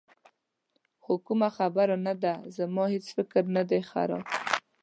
[1.03, 4.23] خو کومه خبره نه ده، زما هېڅ فکر نه دی خراب.